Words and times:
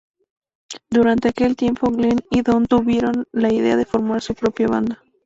Durante 0.89 1.27
aquel 1.29 1.55
tiempo 1.55 1.91
Glenn 1.91 2.21
y 2.31 2.41
Don 2.41 2.65
tuvieron 2.65 3.27
la 3.31 3.53
idea 3.53 3.75
de 3.75 3.85
formar 3.85 4.23
su 4.23 4.33
propia 4.33 4.65
banda. 4.67 5.03